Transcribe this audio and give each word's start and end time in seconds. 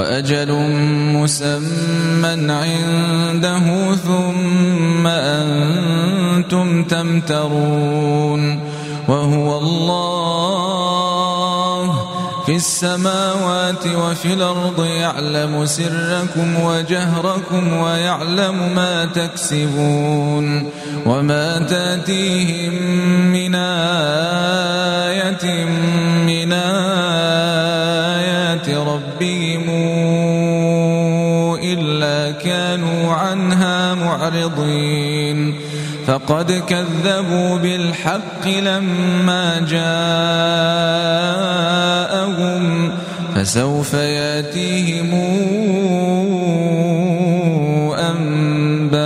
وأجل 0.00 0.52
مسمى 1.14 2.52
عنده 2.52 3.94
ثم 3.94 5.06
أنتم 5.06 6.84
تمترون 6.84 8.60
وهو 9.08 9.58
الله 9.58 10.60
في 12.46 12.56
السماوات 12.56 13.86
وفي 13.86 14.32
الأرض 14.32 14.84
يعلم 14.84 15.66
سركم 15.66 16.62
وجهركم 16.64 17.72
ويعلم 17.72 18.74
ما 18.74 19.04
تكسبون 19.04 20.70
وما 21.06 21.58
تأتيهم 21.58 22.72
من 23.32 23.54
آية 23.54 24.24
من 26.26 26.52
آيات 26.52 27.40
ربهم 28.68 29.49
كانوا 32.44 33.12
عنها 33.12 33.94
معرضين. 33.94 35.54
فقد 36.06 36.52
كذبوا 36.52 37.56
بالحق 37.58 38.48
لما 38.48 39.66
جاءهم 39.70 40.00
فسوف 43.34 43.94
ياتيهم 43.94 45.14
أنباء 48.10 49.00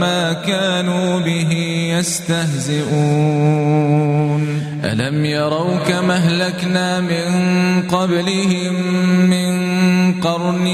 ما 0.00 0.32
كانوا 0.32 1.20
به 1.20 1.52
يستهزئون. 1.98 3.38
ألم 4.84 5.24
يروا 5.24 5.76
كما 5.88 6.14
أهلكنا 6.14 7.00
من 7.00 7.28
قبلهم 7.82 8.74
من 9.30 9.48
قرن 10.20 10.66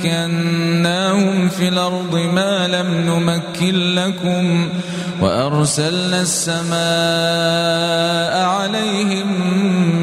مكناهم 0.00 1.48
في 1.48 1.68
الأرض 1.68 2.16
ما 2.16 2.68
لم 2.68 2.86
نمكن 3.06 3.94
لكم 3.94 4.68
وأرسلنا 5.20 6.20
السماء 6.20 6.70
عليهم 8.44 9.26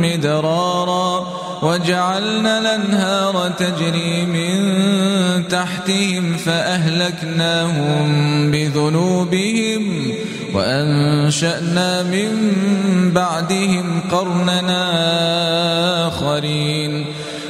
مدرارا 0.01 1.27
وجعلنا 1.61 2.59
الأنهار 2.59 3.51
تجري 3.57 4.25
من 4.25 4.57
تحتهم 5.47 6.37
فأهلكناهم 6.37 8.07
بذنوبهم 8.51 10.11
وأنشأنا 10.53 12.03
من 12.03 12.31
بعدهم 13.11 14.01
قرننا 14.11 14.87
آخرين 16.07 17.05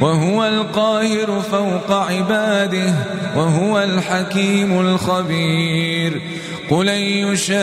وهو 0.00 0.44
القاهر 0.44 1.42
فوق 1.50 1.92
عباده 1.92 2.94
وهو 3.36 3.82
الحكيم 3.82 4.80
الخبير. 4.80 6.20
قل 6.70 6.88
أي 6.88 7.36
شيء 7.36 7.54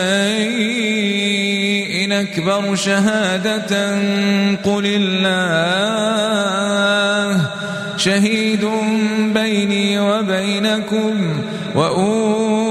أكبر 2.21 2.75
شهادة؟ 2.75 3.95
قل 4.55 4.85
الله. 4.85 6.21
شهيد 7.97 8.67
بيني 9.33 9.99
وبينكم 9.99 11.43
وأوحي 11.75 12.70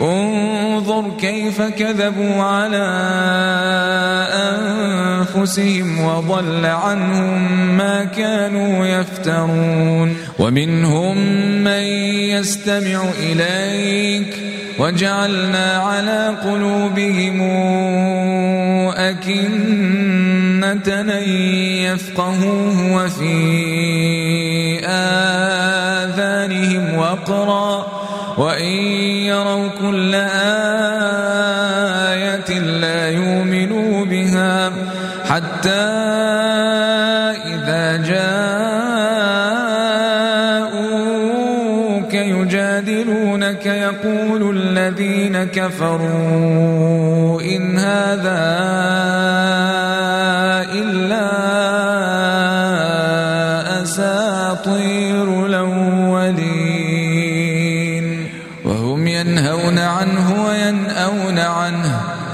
انظر 0.00 1.10
كيف 1.20 1.62
كذبوا 1.62 2.42
على 2.42 2.86
أنفسهم 4.32 6.04
وضل 6.04 6.66
عنهم 6.66 7.48
ما 7.76 8.04
كانوا 8.04 8.86
يفترون. 8.86 10.16
ومنهم 10.38 11.16
من 11.64 11.72
يستمع 11.72 13.04
إليك. 13.22 14.36
وجعلنا 14.78 15.76
على 15.76 16.36
قلوبهم 16.44 17.42
أكنة 18.96 21.12
يفقهوه 21.82 22.96
وفي 22.96 24.80
آذانهم 24.86 26.98
وقرا. 26.98 27.91
وإن 28.38 28.72
يروا 29.26 29.68
كل 29.68 30.14
آية 30.14 30.58
لا 32.58 33.08
يؤمنوا 33.10 34.04
بها 34.04 34.72
حتى 35.24 35.70
إذا 37.46 37.96
جاءوك 37.96 38.42
يجادلونك 42.14 43.66
يقول 43.66 44.56
الذين 44.56 45.44
كفروا 45.44 46.62
إن 47.42 47.78
هذا 47.78 48.71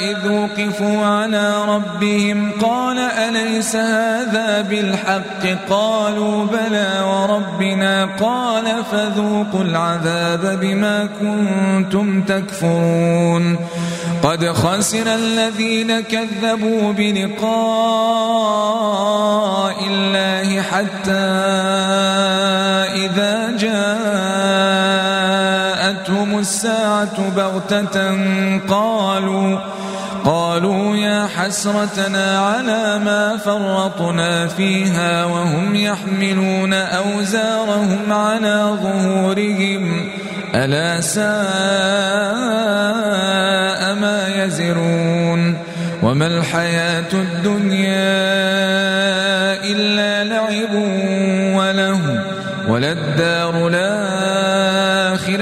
إذ 0.00 0.28
وقفوا 0.28 1.06
على 1.06 1.64
ربهم 1.68 2.52
قال 2.62 2.98
أليس 2.98 3.76
هذا 3.76 4.60
بالحق 4.60 5.46
قالوا 5.70 6.44
بلى 6.44 7.04
وربنا 7.04 8.04
قال 8.20 8.64
فذوقوا 8.92 9.62
العذاب 9.62 10.60
بما 10.60 11.08
كنتم 11.20 12.22
تكفرون 12.22 13.58
قد 14.22 14.46
خسر 14.46 15.14
الذين 15.14 16.00
كذبوا 16.00 16.92
بلقاء 16.92 17.48
الله 19.90 20.62
حتى 20.62 21.12
إذا 22.94 23.56
جاءتهم 26.08 26.38
الساعة 26.38 27.30
بغتة 27.36 28.16
قالوا 28.68 29.58
قالوا 30.24 30.96
يا 30.96 31.26
حسرتنا 31.36 32.38
على 32.38 32.98
ما 33.04 33.36
فرطنا 33.36 34.46
فيها 34.46 35.24
وهم 35.24 35.74
يحملون 35.74 36.72
أوزارهم 36.72 38.12
على 38.12 38.76
ظهورهم. 38.82 40.10
ألا 40.54 41.00
ساء 41.00 41.24
ما 43.94 44.28
يزرون. 44.44 45.58
وما 46.02 46.26
الحياة 46.26 47.12
الدنيا 47.12 48.18
إلا 49.64 50.24
لعب 50.24 50.74
وله 51.54 52.24
وللدار 52.68 53.68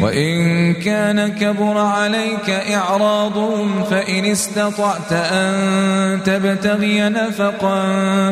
وإن 0.00 0.74
كان 0.74 1.28
كبر 1.28 1.78
عليك 1.78 2.50
إعراضهم 2.50 3.84
فإن 3.84 4.24
استطعت 4.24 5.12
أن 5.12 6.20
تبتغي 6.24 7.08
نفقا 7.08 7.82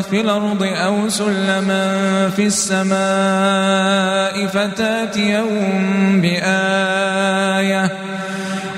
في 0.00 0.21
الأرض 0.21 0.62
أو 0.62 1.09
سلما 1.09 1.93
في 2.37 2.47
السماء 2.47 4.47
فتاتيهم 4.47 6.21
بآية. 6.21 7.93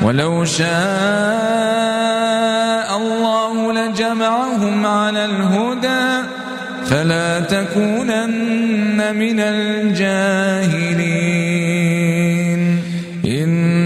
ولو 0.02 0.44
شاء 0.44 0.68
الله 2.96 3.72
لجمعهم 3.72 4.86
على 4.86 5.24
الهدى 5.24 6.28
فلا 6.86 7.40
تكونن 7.40 9.16
من 9.16 9.40
الجاهلين. 9.40 11.12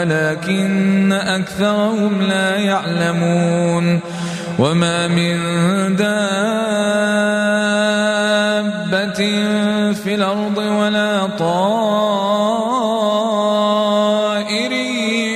ولكن 0.00 1.12
أكثرهم 1.12 2.22
لا 2.22 2.56
يعلمون 2.56 4.00
وما 4.58 5.08
من 5.08 5.36
دابة 5.96 6.20
في 9.92 10.14
الأرض 10.14 10.58
ولا 10.58 11.26
طائر 11.26 11.52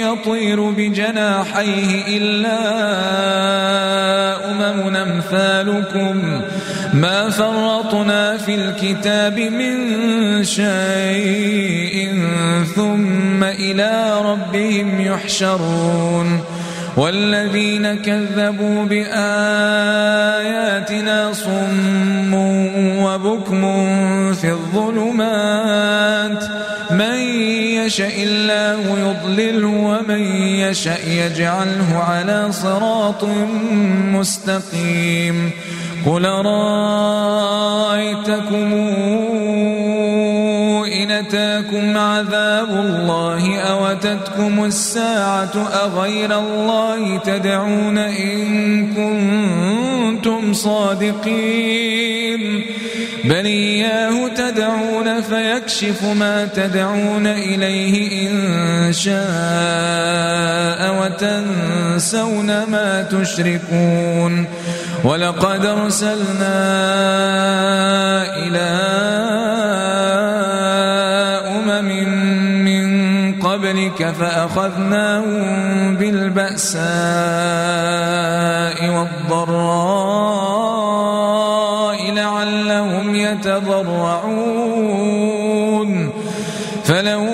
يطير 0.01 0.71
بجناحيه 0.71 2.19
إلا 2.19 3.05
أمثالكم 5.05 6.43
ما 6.95 7.31
فرطنا 7.31 8.37
في 8.37 8.55
الكتاب 8.55 9.39
من 9.39 10.45
شيء 10.45 11.84
إلى 13.71 14.21
ربهم 14.25 15.01
يحشرون 15.01 16.41
والذين 16.97 17.95
كذبوا 17.95 18.85
بآياتنا 18.85 19.15
صم 21.33 22.35
وبكم 23.05 23.63
في 24.33 24.51
الظلمات 24.51 26.45
من 26.91 27.19
يشاء 27.85 28.23
الله 28.23 28.99
يضلل 28.99 29.65
ومن 29.65 30.21
يشاء 30.37 31.09
يجعله 31.09 31.97
على 32.09 32.53
صراط 32.53 33.25
مستقيم 34.13 35.51
قل 36.07 36.25
رأيتكم 36.25 37.65
أتاكم 41.19 41.99
عذاب 41.99 42.71
الله 42.71 43.61
أو 43.61 43.87
أتتكم 43.87 44.65
الساعة 44.65 45.69
أغير 45.85 46.39
الله 46.39 47.19
تدعون 47.19 47.99
إن 47.99 48.95
كنتم 48.95 50.53
صادقين 50.53 51.95
بل 53.25 53.45
إياه 53.45 54.29
تدعون 54.29 55.21
فيكشف 55.21 56.05
ما 56.05 56.45
تدعون 56.45 57.27
إليه 57.27 58.29
إن 58.29 58.93
شاء 58.93 60.35
وتنسون 61.01 62.47
ما 62.47 63.03
تشركون 63.03 64.47
ولقد 65.05 65.67
أرسلنا 65.67 66.55
إلى 68.37 68.75
قبلك 73.65 74.13
فأخذناهم 74.21 75.97
بالبأساء 75.97 76.85
والضراء 78.91 79.71
لعلهم 82.13 83.15
يتضرعون. 83.15 84.65
فلولا 86.85 87.34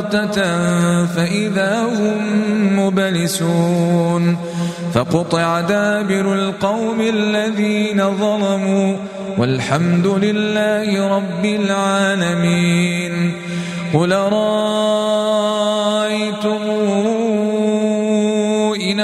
بغتة 0.00 1.06
فإذا 1.06 1.82
هم 1.82 2.86
مبلسون 2.86 4.36
فقطع 4.94 5.60
دابر 5.60 6.34
القوم 6.34 7.00
الذين 7.00 8.16
ظلموا 8.16 8.96
والحمد 9.38 10.06
لله 10.06 11.16
رب 11.16 11.44
العالمين 11.44 13.32
قل 13.94 14.12
رايتم 14.12 15.40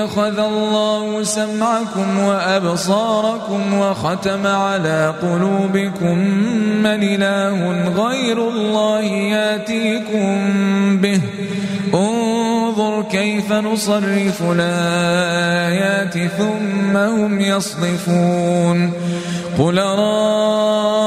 أخذ 0.04 0.38
الله 0.38 1.22
سمعكم 1.22 2.20
وأبصاركم 2.20 3.78
وختم 3.78 4.46
على 4.46 5.14
قلوبكم 5.22 6.18
من 6.82 7.02
إله 7.02 7.88
غير 7.88 8.48
الله 8.48 9.02
يأتيكم 9.02 10.36
به. 10.96 11.20
انظر 11.94 13.02
كيف 13.02 13.52
نصرف 13.52 14.42
الآيات 14.42 16.18
ثم 16.38 16.96
هم 16.96 17.40
يصدفون. 17.40 18.92
قل 19.58 19.78
رأيتكم 19.78 21.06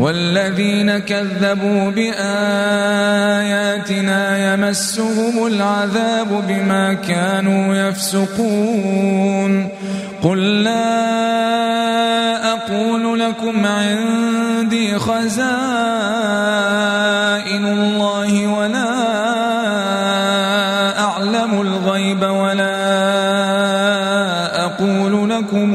والذين 0.00 0.98
كذبوا 0.98 1.90
بآياتنا 1.90 2.20
يمسهم 4.52 5.46
العذاب 5.46 6.44
بما 6.48 6.94
كانوا 6.94 7.74
يفسقون. 7.74 9.68
قل 10.22 10.62
لا 10.62 11.10
أقول 12.52 13.20
لكم 13.20 13.66
عندي 13.66 14.98
خزائن 14.98 15.40
الله 17.66 18.46
ولا 18.46 18.90
أعلم 20.98 21.60
الغيب 21.60 22.22
ولا 22.22 22.80
أقول 24.64 25.30
لكم 25.30 25.74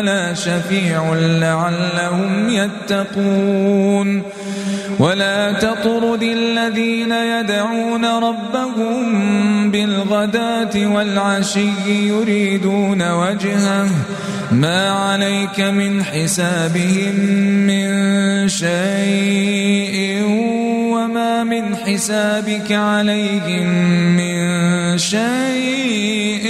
ولا 0.00 0.34
شفيع 0.34 1.14
لعلهم 1.14 2.48
يتقون. 2.48 4.22
ولا 4.98 5.52
تطرد 5.52 6.22
الذين 6.22 7.12
يدعون 7.12 8.04
ربهم 8.04 9.70
بالغداة 9.70 10.86
والعشي 10.94 12.08
يريدون 12.08 13.12
وجهه. 13.12 13.88
ما 14.52 14.90
عليك 14.90 15.60
من 15.60 16.04
حسابهم 16.04 17.14
من 17.66 18.48
شيء 18.48 20.20
وما 20.92 21.44
من 21.44 21.76
حسابك 21.76 22.72
عليهم 22.72 23.68
من 24.16 24.38
شيء 24.98 26.46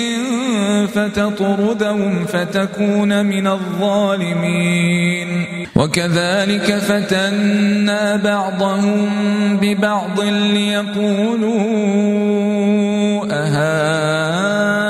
فتطردهم 0.94 2.24
فتكون 2.24 3.26
من 3.26 3.46
الظالمين. 3.46 5.30
وكذلك 5.76 6.74
فتنا 6.74 8.16
بعضهم 8.16 9.08
ببعض 9.56 10.20
ليقولوا 10.20 11.60
أهؤلاء 13.30 14.89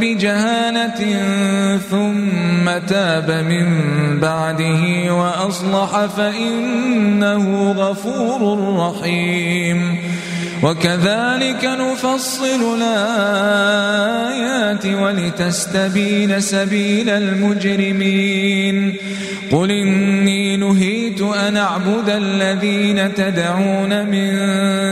بجهالة 0.00 1.16
ثم 1.90 2.78
تاب 2.88 3.30
من 3.30 3.66
بعده 4.20 5.14
وأصلح 5.14 6.06
فإنه 6.06 7.72
غفور 7.72 8.58
رحيم 8.78 9.98
وكذلك 10.62 11.64
نفصل 11.64 12.76
الآيات 12.78 14.06
ولتستبين 14.86 16.40
سبيل 16.40 17.10
المجرمين 17.10 18.94
قل 19.52 19.70
إني 19.70 20.56
نهيت 20.56 21.22
أن 21.22 21.56
أعبد 21.56 22.08
الذين 22.08 23.14
تدعون 23.14 24.06
من 24.06 24.30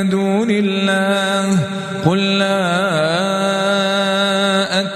دون 0.08 0.50
الله 0.50 1.58
قل 2.04 2.38
لا 2.38 3.39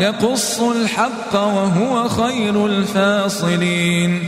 يقص 0.00 0.60
الحق 0.60 1.34
وهو 1.34 2.08
خير 2.08 2.66
الفاصلين. 2.66 4.22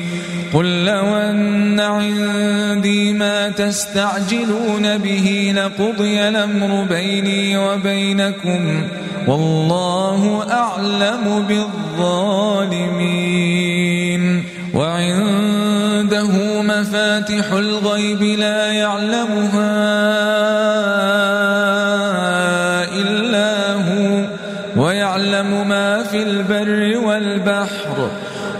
قل 0.54 0.84
لو 0.84 1.16
أن 1.16 1.80
عندي 1.80 3.12
ما 3.12 3.48
تستعجلون 3.48 4.98
به 4.98 5.52
لقضي 5.56 6.28
الأمر 6.28 6.84
بيني 6.84 7.56
وبينكم 7.56 8.82
والله 9.26 10.46
أعلم 10.50 11.44
بالظالمين. 11.48 12.92
وعنده 14.74 16.30
مفاتح 16.62 17.52
الغيب 17.52 18.22
لا 18.22 18.72
يعلمها 18.72 20.61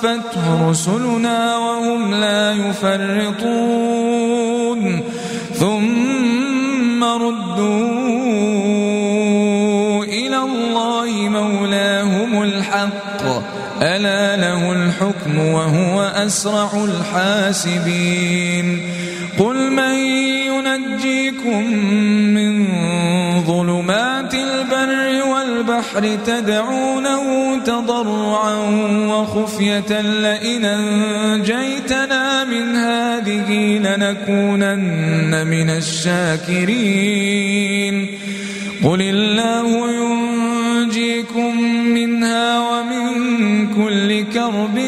توفته 0.00 0.70
رسلنا 0.70 1.56
وهم 1.56 2.14
لا 2.14 2.52
يفرطون. 2.52 3.40
ثم 5.54 7.04
ردوا 7.04 7.84
إلى 10.04 10.36
الله 10.36 11.28
مولاهم 11.28 12.42
الحق. 12.42 13.22
ألا 13.82 14.36
له 14.36 14.72
الحكم 14.72 15.38
وهو 15.38 16.02
أسرع 16.02 16.84
الحاسبين. 16.84 18.66
قل 19.38 19.72
من 19.72 19.94
ينجيكم 20.48 21.64
من 22.34 22.66
والبحر 25.60 26.16
تدعونه 26.26 27.58
تضرعا 27.64 28.54
وخفية 29.08 30.00
لئن 30.00 30.64
أنجيتنا 30.64 32.44
من 32.44 32.76
هذه 32.76 33.78
لنكونن 33.78 35.46
من 35.46 35.70
الشاكرين. 35.70 36.98
قل 38.84 39.02
الله 39.02 39.90
ينجيكم 39.90 41.62
منها 41.70 42.60
ومن 42.60 43.10
كل 43.74 44.24
كرب 44.24 44.80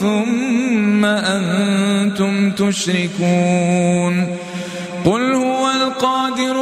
ثم 0.00 1.04
أنتم 1.04 2.50
تشركون. 2.50 4.26
قل 5.04 5.34
هو 5.34 5.70
القادر 5.70 6.61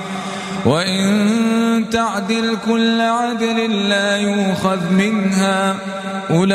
وإن 0.65 1.89
تعدل 1.91 2.57
كل 2.67 3.01
عدل 3.01 3.89
لا 3.89 4.17
يؤخذ 4.17 4.93
منها. 4.93 5.75
أولئك 6.29 6.51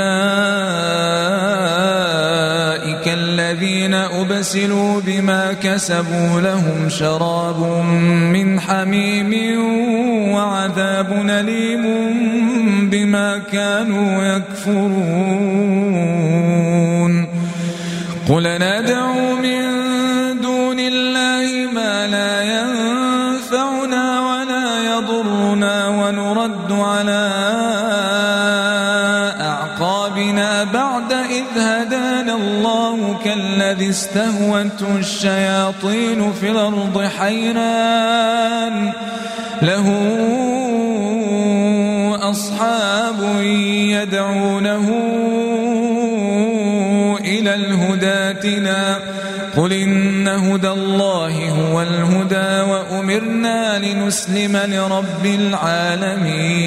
الذين 3.08 3.94
أبسلوا 3.94 5.00
بما 5.00 5.52
كسبوا 5.52 6.40
لهم 6.40 6.88
شراب 6.88 7.84
من 8.32 8.60
حميم 8.60 9.60
وعذاب 10.34 11.12
أليم 11.30 11.84
بما 12.90 13.38
كانوا 13.52 14.24
يكفرون. 14.24 15.26
قل 18.28 18.42
ندعو 18.42 18.75
كالذي 33.36 33.90
استهوته 33.90 34.96
الشياطين 34.98 36.32
في 36.32 36.50
الأرض 36.50 37.02
حيران. 37.18 38.92
له 39.62 39.86
أصحاب 42.30 43.40
يدعونه 43.92 44.86
إلى 47.20 47.54
الهداتنا 47.54 48.98
قل 49.56 49.72
إن 49.72 50.28
هدى 50.28 50.68
الله 50.68 51.50
هو 51.50 51.82
الهدى 51.82 52.70
وأمرنا 52.70 53.78
لنسلم 53.78 54.56
لرب 54.56 55.26
العالمين. 55.26 56.66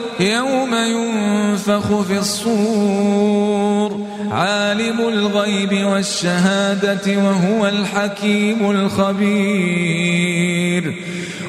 يوم 0.21 0.75
ينفخ 0.75 2.01
في 2.01 2.17
الصور 2.17 4.07
عالم 4.31 4.99
الغيب 4.99 5.85
والشهادة 5.85 7.17
وهو 7.17 7.67
الحكيم 7.67 8.71
الخبير. 8.71 9.91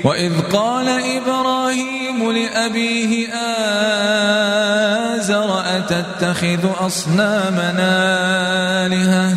وإذ 0.05 0.33
قال 0.53 0.89
إبراهيم 0.89 2.33
لأبيه 2.33 3.29
آزر 5.15 5.63
أتتخذ 5.77 6.87
أصنامنا 6.87 7.93
آلهة؟ 8.87 9.37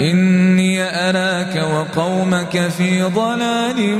إني 0.00 0.82
أراك 1.08 1.56
وقومك 1.74 2.68
في 2.78 3.02
ضلال 3.02 3.98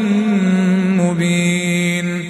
مبين. 0.96 2.29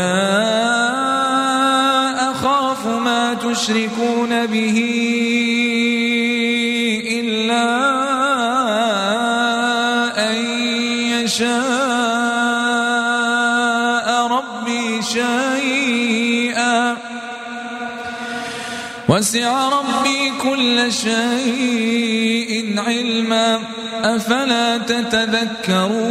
وسع 19.31 19.69
ربي 19.69 20.31
كل 20.43 20.93
شيء 20.93 22.75
علما. 22.87 23.59
أفلا 24.03 24.77
تتذكرون؟ 24.77 26.01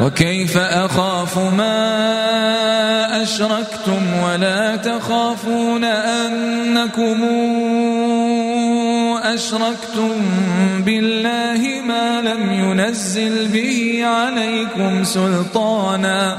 وكيف 0.00 0.58
أخاف 0.58 1.38
ما 1.38 3.22
أشركتم 3.22 4.02
ولا 4.24 4.76
تخافون 4.76 5.84
أنكم 5.84 7.24
أشركتم 9.22 10.12
بالله 10.78 11.82
ما 11.86 12.20
لم 12.20 12.52
ينزل 12.52 13.48
به 13.48 14.02
عليكم 14.04 15.04
سلطانا. 15.04 16.38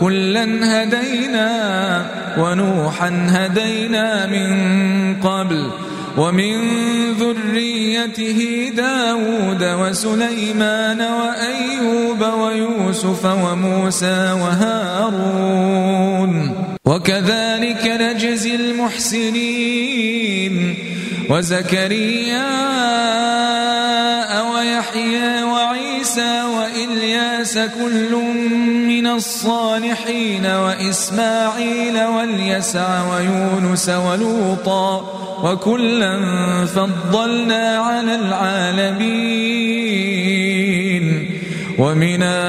كلا 0.00 0.44
هدينا 0.62 1.50
ونوحا 2.38 3.26
هدينا 3.28 4.26
من 4.26 4.50
قبل 5.20 5.70
ومن 6.16 6.54
ذريته 7.12 8.72
داود 8.76 9.64
وسليمان 9.64 11.00
وأيوب 11.00 12.22
ويوسف 12.40 13.24
وموسى 13.24 14.32
وهارون 14.42 15.90
وكذلك 16.84 17.86
نجزي 18.00 18.54
المحسنين 18.54 19.94
وزكريا 21.30 22.50
ويحيى 24.54 25.42
وعيسى 25.42 26.49
وإلياس 27.00 27.58
كل 27.58 28.12
من 28.86 29.06
الصالحين 29.06 30.46
وإسماعيل 30.46 32.04
واليسع 32.04 33.14
ويونس 33.14 33.88
ولوطا 33.88 35.00
وكلا 35.42 36.20
فضلنا 36.66 37.78
على 37.78 38.14
العالمين 38.14 39.40
ومن 41.78 42.22
آبائهم 42.22 42.44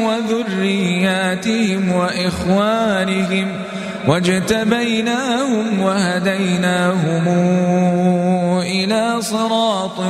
وذرياتهم 0.00 1.92
وإخوانهم 1.92 3.48
واجتبيناهم 4.08 5.80
وهديناهم 5.80 7.26
إلى 8.66 9.22
صراط 9.22 10.00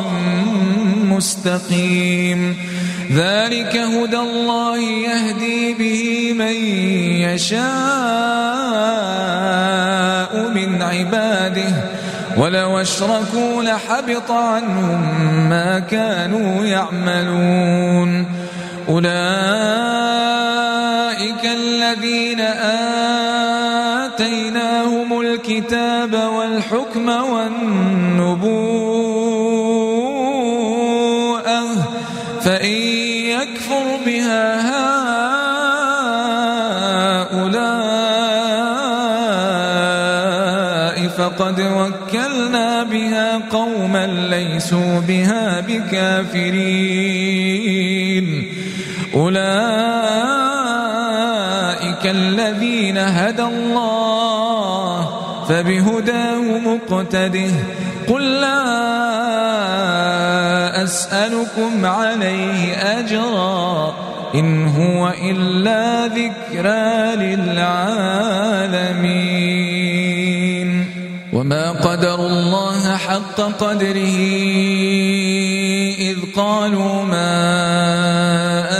مستقيم. 1.04 2.56
ذلك 3.12 3.76
هدى 3.76 4.16
الله 4.16 4.78
يهدي 4.78 5.74
به 5.74 6.32
من 6.32 6.54
يشاء 7.22 7.62
من 10.54 10.82
عباده. 10.82 11.74
ولو 12.36 12.80
أشركوا 12.80 13.62
لحبط 13.62 14.30
عنهم 14.30 15.00
ما 15.48 15.78
كانوا 15.78 16.64
يعملون. 16.66 18.26
أولئك 18.88 19.16
الذين 21.44 22.40
آتيناهم 22.40 23.35
الكتاب 25.48 26.14
والحكم 26.14 27.08
والنبوءة 27.08 28.46
فإن 32.40 32.76
يكفر 33.30 33.98
بها 34.06 34.60
هؤلاء 37.16 37.46
فقد 41.08 41.60
وكلنا 41.60 42.82
بها 42.82 43.40
قوما 43.50 44.06
ليسوا 44.06 45.00
بها 45.00 45.60
بكافرين. 45.60 47.06
أولئك 49.14 49.46
الذين 52.04 52.98
هدى 52.98 53.42
الله 53.42 54.45
فبهداه 55.48 56.58
مقتده 56.58 57.50
قل 58.08 58.40
لا 58.40 58.66
أسألكم 60.84 61.86
عليه 61.86 62.74
أجرا 62.74 63.94
إن 64.34 64.66
هو 64.68 65.14
إلا 65.30 66.06
ذكرى 66.06 67.16
للعالمين. 67.16 68.36
وما 71.32 71.72
قدر 71.72 72.14
الله 72.26 72.96
حق 72.96 73.40
قدره 73.40 74.18
إذ 75.98 76.16
قالوا 76.36 77.04
ما 77.04 77.34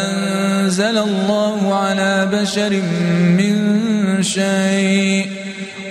أنزل 0.04 0.98
الله 0.98 1.74
على 1.74 2.28
بشر 2.32 2.82
من 3.38 3.56
شيء 4.22 5.45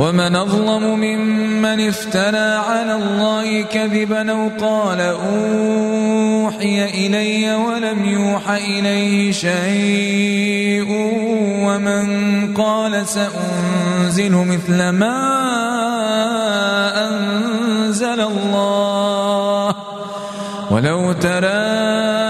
ومن 0.00 0.36
أظلم 0.36 1.00
ممن 1.00 1.88
افترى 1.88 2.48
على 2.68 2.94
الله 2.94 3.62
كذبا 3.62 4.32
أو 4.32 4.50
قال 4.60 5.00
أوحي 5.00 6.84
إلي 6.84 7.54
ولم 7.54 8.04
يوح 8.04 8.50
إليه 8.50 9.32
شيء 9.32 10.86
ومن 11.66 12.06
قال 12.54 13.06
سأنزل 13.06 14.32
مثل 14.32 14.88
ما 14.88 15.20
أنزل 17.08 18.20
الله 18.20 19.74
ولو 20.70 21.12
ترى 21.12 22.29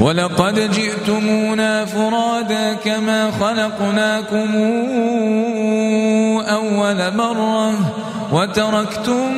ولقد 0.00 0.70
جئتمونا 0.70 1.84
فرادا 1.84 2.74
كما 2.74 3.30
خلقناكم 3.30 4.48
أول 6.48 7.16
مرة 7.16 7.72
وتركتم 8.32 9.34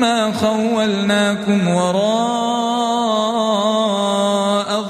ما 0.00 0.32
خولناكم 0.32 1.68
وراء 1.68 3.00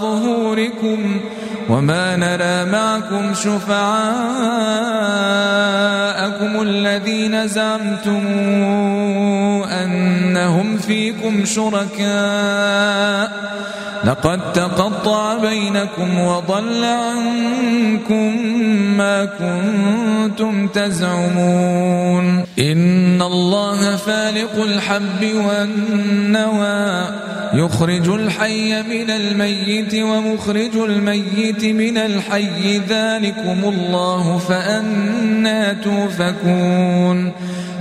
ظهوركم 0.00 1.20
وما 1.68 2.16
نرى 2.16 2.64
معكم 2.70 3.34
شفعاءكم 6.40 6.62
الذين 6.62 7.48
زعمتم 7.48 8.26
أنهم 9.68 10.78
فيكم 10.78 11.44
شركاء. 11.44 13.30
لقد 14.04 14.52
تقطع 14.52 15.36
بينكم 15.38 16.20
وضل 16.20 16.84
عنكم 16.84 18.46
ما 18.96 19.24
كنتم 19.24 20.68
تزعمون. 20.68 22.44
إن 22.58 23.22
الله 23.22 23.96
فالق 23.96 24.62
الحب 24.62 25.34
والنوى 25.34 27.04
يخرج 27.54 28.08
الحي 28.08 28.82
من 28.82 29.10
الميت 29.10 29.94
ومخرج 29.94 30.76
الميت 30.76 31.64
من 31.64 31.98
الحي. 31.98 32.78
ذلكم 32.88 33.64
الله 33.64 34.38
فأنا 34.38 35.72
توفكون 36.30 37.32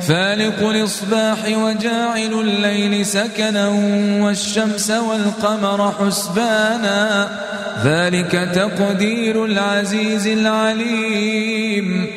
فالق 0.07 0.69
الإصباح 0.69 1.37
وجاعل 1.47 2.33
الليل 2.33 3.05
سكنا 3.05 3.67
والشمس 4.23 4.91
والقمر 4.91 5.93
حسبانا. 5.99 7.29
ذلك 7.83 8.49
تقدير 8.55 9.45
العزيز 9.45 10.27
العليم. 10.27 12.07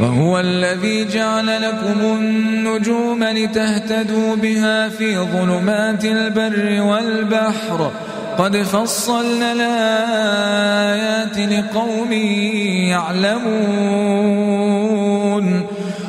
وهو 0.00 0.40
الذي 0.40 1.04
جعل 1.04 1.62
لكم 1.62 2.00
النجوم 2.00 3.24
لتهتدوا 3.24 4.36
بها 4.36 4.88
في 4.88 5.18
ظلمات 5.18 6.04
البر 6.04 6.82
والبحر. 6.82 7.92
قد 8.38 8.56
فصلنا 8.56 9.52
الآيات 9.52 11.38
لقوم 11.38 12.12
يعلمون. 12.92 13.76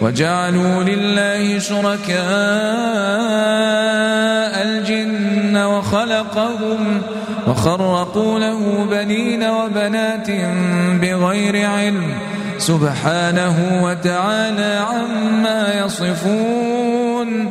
وجعلوا 0.00 0.82
لله 0.82 1.58
شركاء 1.58 2.20
الجن 4.62 5.56
وخلقهم 5.56 7.02
وخرقوا 7.46 8.38
له 8.38 8.86
بنين 8.90 9.44
وبنات 9.44 10.30
بغير 11.00 11.70
علم 11.70 12.14
سبحانه 12.58 13.80
وتعالى 13.82 14.84
عما 14.90 15.84
يصفون 15.84 17.50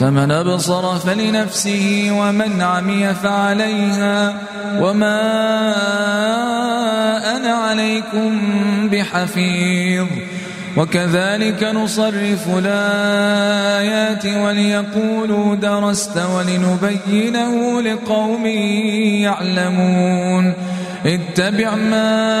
فمن 0.00 0.30
أبصر 0.30 0.98
فلنفسه 0.98 2.08
ومن 2.12 2.62
عمي 2.62 3.14
فعليها 3.14 4.34
وما 4.80 5.20
أنا 7.36 7.48
عليكم 7.48 8.38
بحفيظ. 8.88 10.06
وكذلك 10.76 11.64
نصرف 11.64 12.48
الآيات 12.58 14.26
وليقولوا 14.26 15.54
درست 15.54 16.18
ولنبينه 16.18 17.82
لقوم 17.82 18.46
يعلمون. 19.26 20.54
اتبع 21.06 21.74
ما 21.74 22.40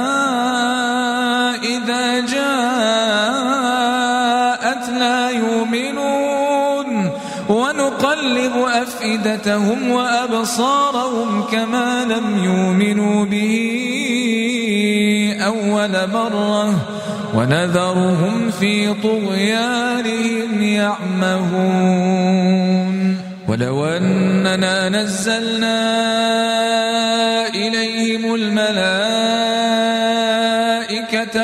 أفئدتهم 9.31 9.91
وأبصارهم 9.91 11.43
كما 11.51 12.05
لم 12.05 12.43
يؤمنوا 12.43 13.25
به 13.25 13.53
أول 15.45 16.09
مرة 16.13 16.75
ونذرهم 17.35 18.51
في 18.59 18.93
طغيانهم 18.93 20.61
يعمهون 20.61 22.11
ولو 23.47 23.85
أننا 23.85 24.89
نزلنا 24.89 25.81
إليهم 27.47 28.35
الملائكة 28.35 28.81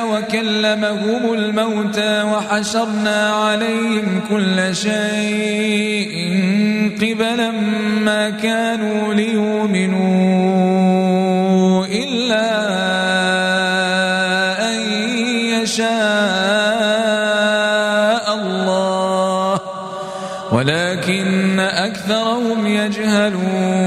وكلمهم 0.05 1.33
الموتى 1.33 2.23
وحشرنا 2.23 3.29
عليهم 3.33 4.21
كل 4.29 4.75
شيء 4.75 6.37
قبلا 7.01 7.51
ما 8.01 8.29
كانوا 8.29 9.13
ليؤمنوا 9.13 10.47
إلا 11.85 12.57
شاء 15.77 15.85
الله. 18.33 19.59
ولكن 20.51 21.59
أكثرهم 21.59 22.67
يجهلون. 22.67 23.86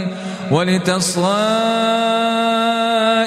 ولتصغى 0.51 1.47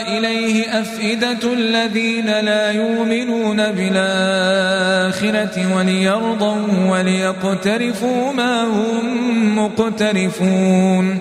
إليه 0.09 0.81
أفئدة 0.81 1.53
الذين 1.53 2.27
لا 2.27 2.71
يؤمنون 2.71 3.57
بالآخرة 3.73 5.57
وليرضوا 5.77 6.91
وليقترفوا 6.91 8.33
ما 8.33 8.63
هم 8.63 9.59
مقترفون 9.59 11.21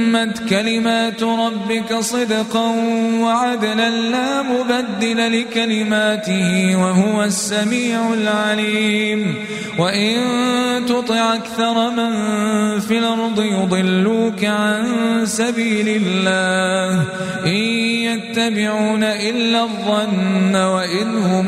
وتمت 0.11 0.49
كلمات 0.49 1.23
ربك 1.23 1.95
صدقا 1.99 2.75
وعدلا 3.21 3.89
لا 3.89 4.41
مبدل 4.41 5.41
لكلماته 5.41 6.75
وهو 6.75 7.23
السميع 7.23 8.13
العليم. 8.13 9.35
وإن 9.79 10.15
تطع 10.85 11.35
أكثر 11.35 11.89
من 11.89 12.11
في 12.79 12.97
الأرض 12.97 13.41
يضلوك 13.41 14.45
عن 14.45 14.85
سبيل 15.25 15.87
الله. 15.87 17.03
إن 17.45 17.61
يتبعون 18.11 19.03
إلا 19.03 19.63
الظن 19.63 20.55
وإن 20.55 21.17
هم 21.17 21.47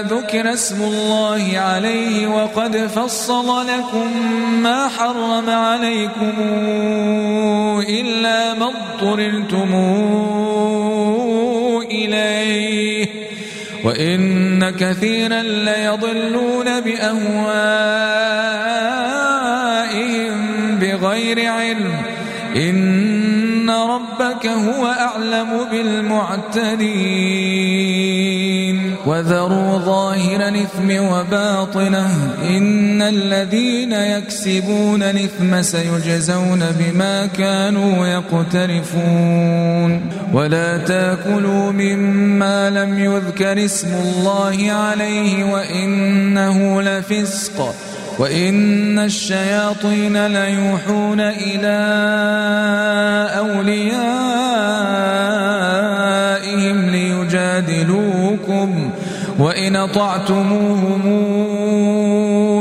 ذكر 0.00 0.52
اسم 0.52 0.82
الله 0.82 1.58
عليه 1.58 2.26
وقد 2.26 2.76
فصل 2.76 3.66
لكم 3.66 4.32
ما 4.62 4.88
حرم 4.88 5.50
عليكم 5.50 6.32
إلا 7.88 8.54
ما 8.54 8.66
اضطررتم 8.66 9.74
إليه. 11.90 13.06
وإن 13.84 14.70
كثيرا 14.70 15.42
ليضلون 15.42 16.80
بأهوائهم 16.80 17.98
بغير 20.78 21.50
علم. 21.50 21.92
إن 22.56 23.70
ربك 23.70 24.46
هو 24.46 24.86
أعلم 24.86 25.64
بالمعتدين. 25.70 28.47
وذروا 29.08 29.78
ظاهر 29.78 30.48
الإثم 30.48 31.12
وباطنه 31.12 32.34
إن 32.42 33.02
الذين 33.02 33.92
يكسبون 33.92 35.02
الإثم 35.02 35.62
سيجزون 35.62 36.64
بما 36.78 37.26
كانوا 37.26 38.06
يقترفون 38.06 40.00
ولا 40.32 40.78
تأكلوا 40.78 41.72
مما 41.72 42.70
لم 42.70 42.98
يذكر 42.98 43.64
اسم 43.64 43.94
الله 43.94 44.72
عليه 44.72 45.52
وإنه 45.52 46.82
لفسق 46.82 47.74
وإن 48.18 48.98
الشياطين 48.98 50.26
ليوحون 50.26 51.20
إلى 51.20 51.78
أوليائهم 53.38 54.28
ليجادلوكم 56.90 58.87
وإن 59.38 59.76
أطعتموهم 59.76 61.02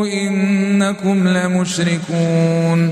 إنكم 0.05 1.27
لمشركون 1.27 2.91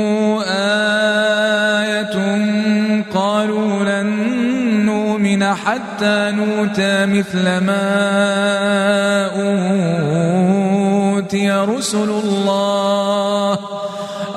حتى 5.55 6.31
نوتى 6.31 7.05
مثل 7.05 7.57
ما 7.57 7.87
أوتي 11.17 11.51
رسل 11.51 12.09
الله. 12.09 13.59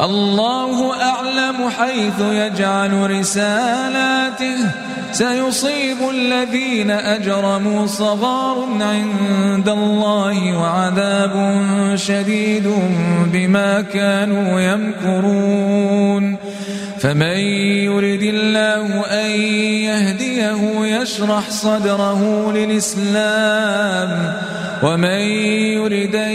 الله 0.00 1.02
أعلم 1.02 1.70
حيث 1.78 2.20
يجعل 2.20 3.10
رسالاته. 3.10 4.56
سيصيب 5.12 5.96
الذين 6.10 6.90
أجرموا 6.90 7.86
صغار 7.86 8.68
عند 8.80 9.68
الله 9.68 10.58
وعذاب 10.58 11.34
شديد 11.94 12.66
بما 13.32 13.80
كانوا 13.80 14.60
يمكرون. 14.60 16.36
فمن 16.98 17.38
يرد 17.84 18.22
الله 18.22 19.00
أن 19.00 19.30
يشرح 21.04 21.50
صدره 21.50 22.52
للإسلام. 22.52 24.32
ومن 24.82 25.20
يرد 25.76 26.14
أن 26.14 26.34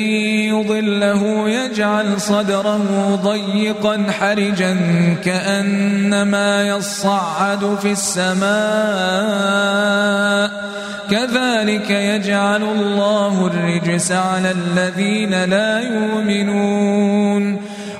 يضله 0.53 1.49
يجعل 1.49 2.21
صدره 2.21 3.15
ضيقا 3.23 4.05
حرجا 4.19 4.77
كأنما 5.25 6.67
يصعد 6.67 7.77
في 7.81 7.91
السماء. 7.91 8.49
كذلك 11.11 11.89
يجعل 11.89 12.63
الله 12.63 13.47
الرجس 13.47 14.11
على 14.11 14.51
الذين 14.51 15.43
لا 15.43 15.79
يؤمنون. 15.79 17.68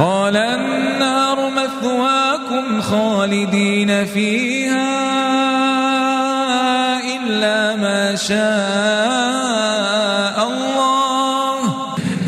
قال 0.00 0.36
النار 0.36 1.50
مثواكم 1.50 2.80
خالدين 2.80 4.06
فيها 4.06 4.90
إلا 7.16 7.76
ما 7.76 8.16
شاء 8.16 8.38
الله. 10.48 11.60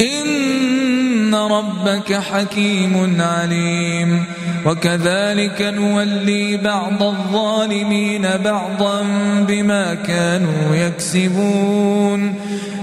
إن 0.01 1.35
ربك 1.35 2.13
حكيم 2.13 3.21
عليم. 3.21 4.32
وكذلك 4.67 5.63
نولي 5.63 6.57
بعض 6.57 7.03
الظالمين 7.03 8.29
بعضا 8.45 9.03
بما 9.49 9.95
كانوا 9.95 10.75
يكسبون. 10.75 12.35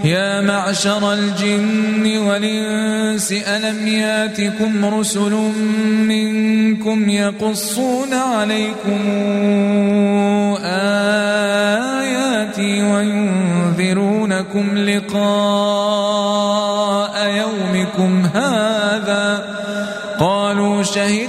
يا 0.03 0.41
معشر 0.41 1.13
الجن 1.13 2.17
والإنس 2.17 3.32
ألم 3.32 3.88
ياتكم 3.88 4.86
رسل 4.86 5.51
منكم 6.07 7.09
يقصون 7.09 8.13
عليكم 8.13 9.01
آياتي 11.84 12.84
وينذرونكم 12.84 14.77
لقاء 14.77 15.19
يومكم 17.30 18.25
هذا؟ 18.36 19.59
قالوا 20.19 20.84
شهدنا 20.84 21.28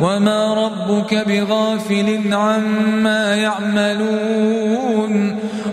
وما 0.00 0.54
ربك 0.54 1.14
بغافل 1.14 2.34
عما 2.34 3.36
يعملون 3.36 5.10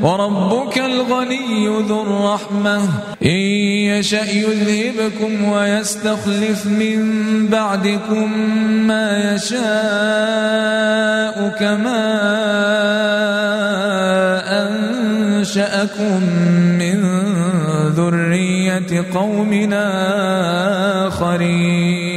وربك 0.02 0.78
الغني 0.78 1.68
ذو 1.68 2.02
الرحمة 2.02 2.82
إن 3.24 3.30
يشأ 3.30 4.32
يذهبكم 4.32 5.44
ويستخلف 5.44 6.66
من 6.66 6.98
بعدكم 7.48 8.40
ما 8.88 9.34
يشاء 9.34 9.68
كما 11.60 12.08
أنشأكم 14.68 16.24
من 16.80 17.04
ذرية 17.96 19.06
قومنا 19.14 19.88
آخرين 21.08 22.17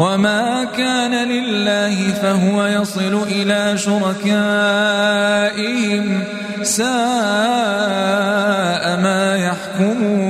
وما 0.00 0.64
كان 0.76 1.28
لله 1.28 2.12
فهو 2.12 2.66
يصل 2.66 3.22
إلى 3.22 3.78
شركائهم 3.78 4.24
ساء 6.62 6.86
ما 8.96 9.36
يحكمون 9.36 10.29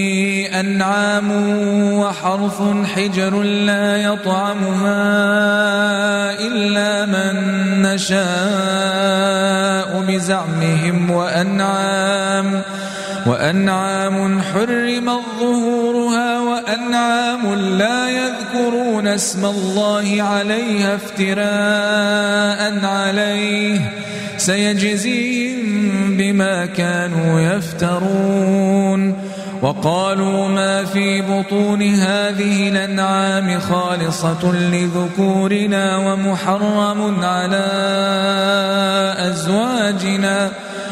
أنعام 0.61 1.31
وحرث 1.93 2.61
حجر 2.95 3.41
لا 3.41 3.97
يطعمها 3.97 5.01
إلا 6.39 7.05
من 7.05 7.35
نشاء 7.81 8.21
بزعمهم 10.07 11.11
وأنعام 11.11 12.61
وأنعام 13.25 14.41
حرم 14.41 15.11
ظهورها 15.39 16.39
وأنعام 16.39 17.53
لا 17.53 18.09
يذكرون 18.09 19.07
اسم 19.07 19.45
الله 19.45 20.21
عليها 20.21 20.95
افتراء 20.95 22.85
عليه 22.85 23.79
سيجزيهم 24.37 25.61
بما 26.17 26.65
كانوا 26.65 27.39
يفترون 27.39 29.30
وقالوا 29.61 30.47
ما 30.47 30.85
في 30.85 31.21
بطون 31.21 31.81
هذه 31.81 32.69
الأنعام 32.69 33.59
خالصة 33.59 34.51
لذكورنا 34.51 35.97
ومحرم 35.97 37.23
على 37.23 37.67
أزواجنا 39.17 40.51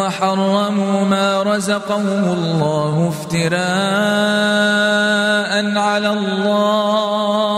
وحرموا 0.00 1.04
ما 1.04 1.42
رزقهم 1.42 2.24
الله 2.32 3.08
افتراء 3.08 3.60
على 5.78 6.10
الله 6.10 7.50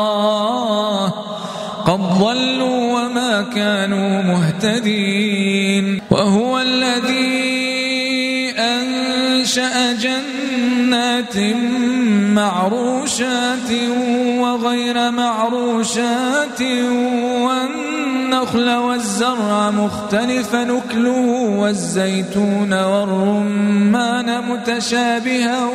قد 1.86 2.01
ضلوا 2.18 3.01
وما 3.01 3.43
كانوا 3.55 4.22
مهتدين 4.22 6.03
وهو 6.11 6.59
الذي 6.59 7.62
أنشأ 8.59 9.93
جنات 9.93 11.36
معروشات 12.34 13.70
وغير 14.38 15.11
معروشات 15.11 16.62
والنخل 18.33 18.70
والزرع 18.76 19.70
مختلف 19.70 20.55
نكله 20.55 21.26
والزيتون 21.59 22.72
والرمان 22.72 24.45
متشابها 24.49 25.68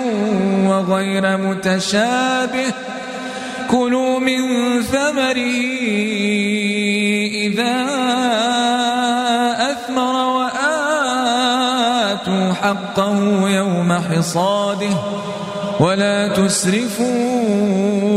وغير 0.66 1.38
متشابه 1.38 2.74
كلوا 3.72 4.20
من 4.20 4.41
ثمره 4.82 5.68
إذا 7.47 7.86
أثمر 9.72 10.16
وآتوا 10.38 11.74
حقه 12.53 13.49
يوم 13.49 13.93
حصاده 13.93 14.97
ولا 15.80 16.28
تسرفوا 16.28 18.16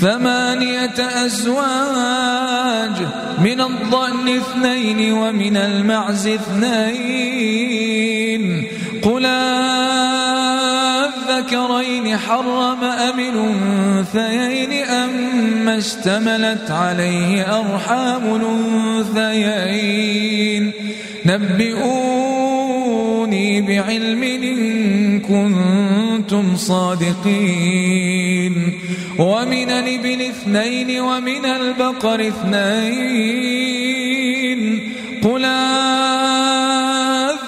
ثمانية 0.00 1.24
أزواج 1.26 2.96
من 3.38 3.60
الضأن 3.60 4.28
اثنين 4.28 5.12
ومن 5.12 5.56
المعز 5.56 6.26
اثنين. 6.26 7.66
قل 9.02 9.26
الذكرين 11.26 12.16
حرم 12.18 12.84
أم 12.84 13.20
الأنثيين 13.20 14.84
أما 14.84 15.78
اشتملت 15.78 16.70
عليه 16.70 17.60
أرحام 17.60 18.40
الأنثيين. 19.14 20.72
نبئوني 21.26 22.06
بعلم 23.62 24.22
إن 24.22 25.20
كنتم 25.20 26.56
صادقين. 26.56 27.86
ومن 29.18 29.70
الإبل 29.70 30.22
اثنين 30.22 31.00
ومن 31.00 31.46
البقر 31.46 32.20
اثنين 32.28 33.66
قل 35.24 35.44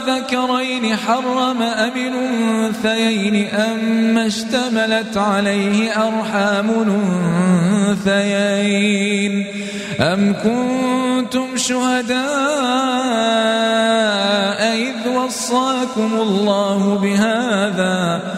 الذكرين 0.08 0.96
حرم 0.96 1.62
أم 1.62 1.92
الأنثيين 1.96 3.48
أم 3.48 4.18
اشتملت 4.18 5.16
عليه 5.16 5.90
أرحام 5.90 6.70
الأنثيين 8.06 9.46
أم 10.00 10.34
كنتم 10.34 11.56
شهداء 11.56 12.18
إذ 14.76 15.08
وصاكم 15.08 16.10
الله 16.14 16.98
بهذا 17.02 18.37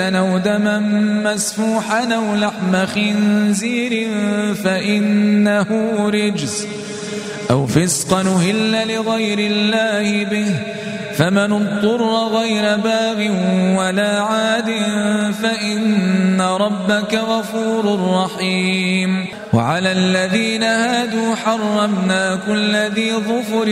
أو 0.00 0.38
دما 0.38 0.78
مسفوحا 1.24 2.14
أو 2.14 2.34
لحم 2.34 2.86
خنزير 2.86 4.08
فإنه 4.54 5.66
رجس 6.10 6.66
أو 7.50 7.66
فسقا 7.66 8.22
نهل 8.22 8.94
لغير 8.94 9.38
الله 9.38 10.24
به 10.24 10.54
فمن 11.18 11.52
اضطر 11.52 12.02
غير 12.38 12.76
باغ 12.76 13.18
ولا 13.78 14.20
عاد 14.20 14.70
فإن 15.42 16.40
ربك 16.40 17.14
غفور 17.14 18.14
رحيم. 18.24 19.26
وعلى 19.54 19.92
الذين 19.92 20.62
هادوا 20.62 21.34
حرمنا 21.34 22.38
كل 22.46 22.76
ذي 22.76 23.12
ظفر 23.12 23.68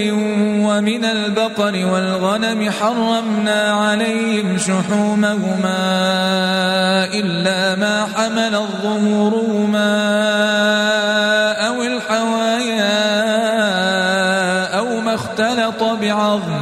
ومن 0.66 1.04
البقر 1.04 1.86
والغنم 1.86 2.70
حرمنا 2.70 3.72
عليهم 3.72 4.58
شحومهما 4.58 5.82
إلا 7.14 7.76
ما 7.76 8.06
حمل 8.14 8.54
الظهورهما 8.54 9.92
أو 11.66 11.82
الحوايا 11.82 13.02
أو 14.78 15.00
ما 15.00 15.14
اختلط 15.14 15.82
بعظم 15.82 16.61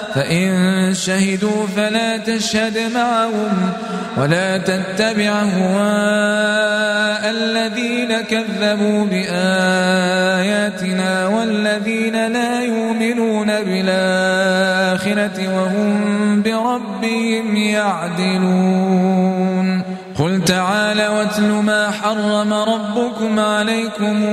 فإن 0.15 0.93
شهدوا 0.93 1.67
فلا 1.75 2.17
تشهد 2.17 2.77
معهم 2.93 3.71
ولا 4.17 4.57
تتبع 4.57 5.31
هواء 5.41 7.31
الذين 7.31 8.21
كذبوا 8.21 9.05
بآياتنا 9.05 10.11
والذين 11.27 12.27
لا 12.27 12.61
يؤمنون 12.61 13.47
بالآخرة 13.47 15.37
وهم 15.55 16.41
بربهم 16.41 17.55
يعدلون. 17.55 19.11
قل 20.21 20.43
تعالى 20.43 21.07
واتل 21.07 21.51
ما 21.51 21.91
حرم 21.91 22.53
ربكم 22.53 23.39
عليكم 23.39 24.23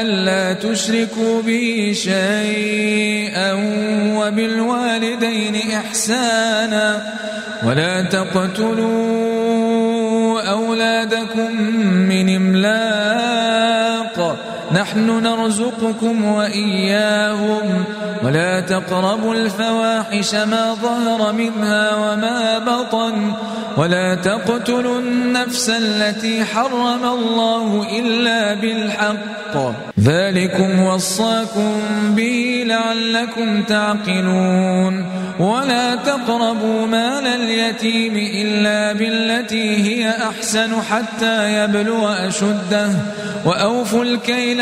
ألا 0.00 0.52
تشركوا 0.52 1.42
به 1.42 1.92
شيئا 1.96 3.52
وبالوالدين 4.16 5.56
إحسانا 5.76 7.12
ولا 7.66 8.02
تقتلوا 8.02 9.52
أولادكم 10.42 11.62
من 12.08 12.36
إملاق 12.36 13.81
نحن 14.72 15.22
نرزقكم 15.22 16.24
وإياهم 16.24 17.84
ولا 18.24 18.60
تقربوا 18.60 19.34
الفواحش 19.34 20.34
ما 20.34 20.74
ظهر 20.74 21.32
منها 21.32 21.96
وما 21.96 22.58
بطن 22.58 23.32
ولا 23.76 24.14
تقتلوا 24.14 24.98
النفس 24.98 25.70
التي 25.70 26.44
حرم 26.44 27.04
الله 27.04 27.98
إلا 27.98 28.54
بالحق. 28.54 29.72
ذلكم 30.00 30.82
وصاكم 30.82 31.72
به 32.16 32.64
لعلكم 32.66 33.62
تعقلون. 33.62 35.06
ولا 35.40 35.94
تقربوا 35.94 36.86
مال 36.86 37.26
اليتيم 37.26 38.16
إلا 38.16 38.92
بالتي 38.92 39.76
هي 39.76 40.10
أحسن 40.10 40.82
حتى 40.82 41.64
يبلغ 41.64 42.28
أشده. 42.28 42.90
وأوفوا 43.44 44.04
الكيل 44.04 44.61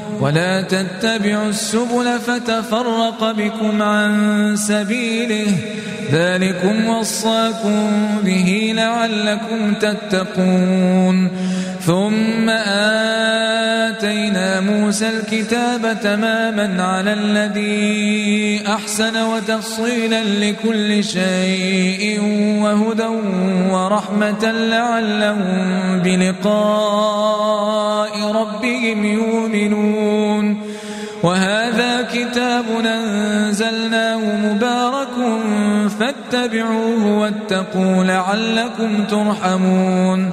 ولا 0.21 0.61
تتبعوا 0.61 1.49
السبل 1.49 2.19
فتفرق 2.19 3.31
بكم 3.31 3.81
عن 3.81 4.55
سبيله. 4.55 5.57
ذلكم 6.11 6.89
وصاكم 6.89 8.07
به 8.23 8.73
لعلكم 8.75 9.73
تتقون. 9.73 11.31
ثم 11.85 12.49
آتينا 13.89 14.59
موسى 14.59 15.09
الكتاب 15.09 15.97
تماما 16.03 16.83
على 16.83 17.13
الذي 17.13 18.63
أحسن 18.67 19.23
وتفصيلا 19.23 20.23
لكل 20.23 21.03
شيء 21.03 22.21
وهدى 22.61 23.07
ورحمة 23.71 24.51
لعلهم 24.51 25.99
بلقاء 26.03 27.51
ربهم 28.31 29.05
يؤمنون. 29.05 30.71
وهذا 31.23 32.01
كتاب 32.13 32.65
أنزلناه 32.85 34.35
مبارك 34.35 35.15
فاتبعوه 35.99 37.17
واتقوا 37.19 38.03
لعلكم 38.03 39.03
ترحمون. 39.03 40.31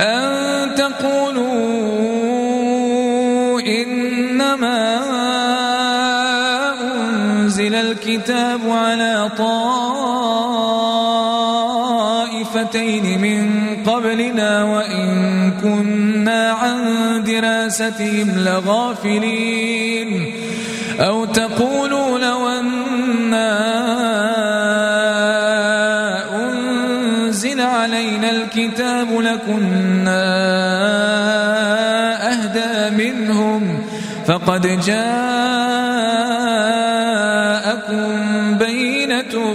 أن 0.00 0.74
تقولوا 0.74 1.56
إنما 3.60 4.98
أنزل 6.82 7.74
الكتاب 7.74 8.60
على 8.70 9.30
طائفتين 12.58 13.20
من 13.20 13.76
قبلنا 13.86 14.64
وإن 14.64 15.52
كنا 15.62 16.50
عن 16.50 16.78
دراستهم 17.24 18.30
لغافلين 18.36 20.32
أو 21.00 21.24
تقولوا 21.24 22.05
الكتاب 28.46 29.20
لكنا 29.20 30.24
أهدى 32.32 32.96
منهم 32.96 33.82
فقد 34.26 34.80
جاءكم 34.86 35.06
بينة 38.58 39.54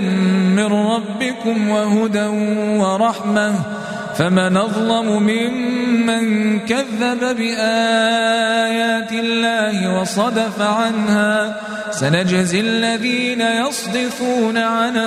من 0.56 0.66
ربكم 0.66 1.70
وهدى 1.70 2.28
ورحمة 2.80 3.54
فمن 4.16 4.58
أظلم 4.58 5.24
ممن 5.24 6.60
كذب 6.60 7.20
بآيات 7.38 9.12
الله 9.12 10.02
وصدف 10.02 10.62
عنها 10.62 11.62
سنجزي 11.92 12.60
الذين 12.60 13.42
يصدفون 13.42 14.58
عن 14.58 14.98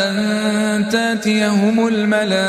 أن 0.06 0.16
تأتيهم 0.90 1.88
الملائكة 1.88 2.44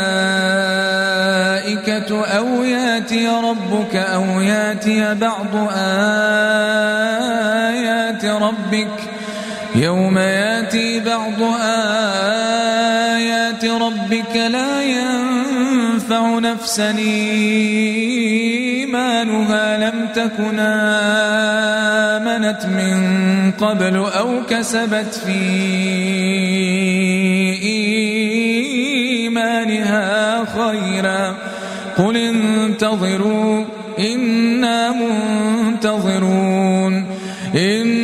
أو 2.27 2.65
يأتي 2.65 3.29
ربك 3.29 3.97
أو 3.97 4.41
يأتي 4.41 5.15
بعض 5.15 5.69
آيات 7.73 8.25
ربك؟ 8.25 8.89
يوم 9.75 10.19
يأتي 10.19 11.01
بعض 11.01 11.43
آيات 11.61 11.94
نفسا 16.41 16.91
إيمانها 18.95 19.91
لم 19.91 20.09
تكن 20.15 20.59
آمنت 22.19 22.67
من 22.67 23.51
قبل 23.51 23.97
أو 23.97 24.47
كسبت 24.51 25.15
في 25.27 25.41
إيمانها 29.25 30.45
خيرا 30.45 31.37
قل 31.99 32.17
انتظروا 32.17 33.65
إنا 33.99 34.93
منتظرون 35.73 37.05
إن 37.55 38.04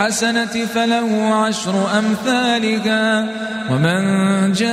بالحسنة 0.00 0.56
فله 0.74 1.34
عشر 1.34 1.98
أمثالها. 1.98 3.26
ومن 3.70 4.02
جاء 4.52 4.70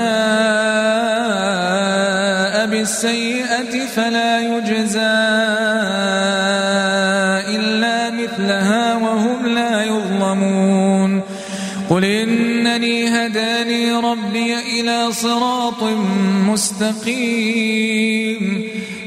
بالسيئة 2.68 3.86
فلا 3.96 4.40
يجزى 4.40 5.00
إلا 7.56 8.12
مثلها 8.12 8.96
وهم 8.96 9.48
لا 9.48 9.84
يظلمون. 9.84 11.22
قل 11.90 12.06
إنني 12.06 13.10
هداني 13.10 13.92
ربي 13.92 14.80
إلى 14.80 15.12
صراط 15.12 15.84
مستقيم. 16.48 18.64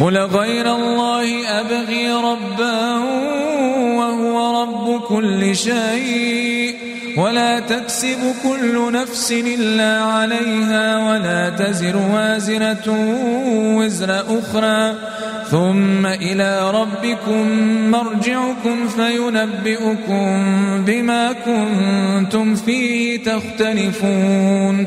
قل 0.00 0.18
غير 0.18 0.74
الله 0.74 1.60
أبغي 1.60 2.12
ربا 2.12 2.98
وهو 3.98 4.62
رب 4.62 5.00
كل 5.00 5.56
شيء 5.56 6.74
ولا 7.16 7.60
تكسب 7.60 8.34
كل 8.42 8.92
نفس 8.92 9.32
إلا 9.32 10.02
عليها 10.02 11.10
ولا 11.10 11.50
تزر 11.50 11.96
وازرة 11.96 12.96
وزر 13.76 14.24
أخرى 14.38 14.94
ثم 15.50 16.06
إلى 16.06 16.70
ربكم 16.70 17.48
مرجعكم 17.90 18.88
فينبئكم 18.88 20.44
بما 20.84 21.32
كنتم 21.32 22.54
فيه 22.54 23.22
تختلفون 23.22 24.86